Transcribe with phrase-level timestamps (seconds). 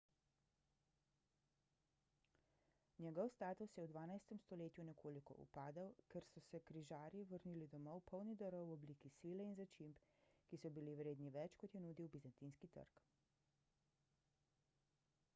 [3.05, 8.35] njegov status je v dvanajstem stoletju nekoliko upadel ker so se križarji vrnili domov polni
[8.41, 10.01] darov v obliki svile in začimb
[10.49, 13.05] ki so bili vredni več kot je nudil bizantinski trg